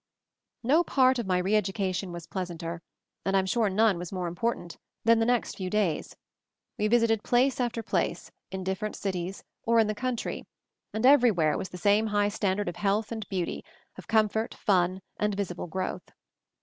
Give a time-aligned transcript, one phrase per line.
[0.63, 2.79] No part of my re education was pleas anter,
[3.23, 6.15] and I'm sure none was more import ant, than the next few days.
[6.79, 10.47] We visited place after place, in different cities, or in the country,
[10.91, 13.63] and everywhere was the same high standard of health and beauty,
[13.95, 16.09] of comfort, fun, and visible growth.